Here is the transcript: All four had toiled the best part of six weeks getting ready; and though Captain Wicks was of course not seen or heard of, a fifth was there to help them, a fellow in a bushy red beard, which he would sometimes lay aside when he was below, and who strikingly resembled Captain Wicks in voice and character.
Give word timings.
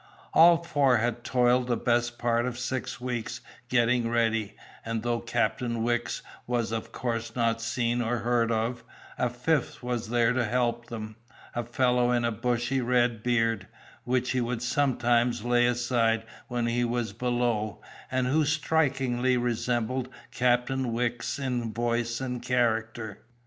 All 0.33 0.63
four 0.63 0.97
had 0.97 1.23
toiled 1.23 1.67
the 1.67 1.77
best 1.77 2.17
part 2.17 2.47
of 2.47 2.57
six 2.57 2.99
weeks 2.99 3.39
getting 3.69 4.09
ready; 4.09 4.55
and 4.83 5.03
though 5.03 5.19
Captain 5.19 5.83
Wicks 5.83 6.23
was 6.47 6.71
of 6.71 6.91
course 6.91 7.35
not 7.35 7.61
seen 7.61 8.01
or 8.01 8.17
heard 8.17 8.51
of, 8.51 8.83
a 9.19 9.29
fifth 9.29 9.83
was 9.83 10.09
there 10.09 10.33
to 10.33 10.43
help 10.43 10.87
them, 10.87 11.17
a 11.53 11.63
fellow 11.63 12.11
in 12.13 12.25
a 12.25 12.31
bushy 12.31 12.81
red 12.81 13.21
beard, 13.21 13.67
which 14.03 14.31
he 14.31 14.41
would 14.41 14.63
sometimes 14.63 15.45
lay 15.45 15.67
aside 15.67 16.23
when 16.47 16.65
he 16.65 16.83
was 16.83 17.13
below, 17.13 17.79
and 18.09 18.25
who 18.25 18.43
strikingly 18.43 19.37
resembled 19.37 20.09
Captain 20.31 20.91
Wicks 20.93 21.37
in 21.37 21.71
voice 21.71 22.19
and 22.19 22.41
character. 22.41 23.21